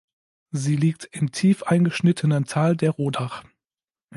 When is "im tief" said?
1.11-1.61